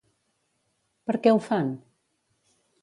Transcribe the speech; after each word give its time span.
Per 1.11 1.17
què 1.27 1.35
ho 1.35 1.39
fan? 1.51 1.71